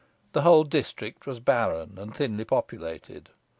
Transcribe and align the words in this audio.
The 0.31 0.41
whole 0.41 0.63
district 0.63 1.27
was 1.27 1.39
barren 1.39 1.99
and 1.99 2.11
thinly 2.11 2.43
populated. 2.43 3.29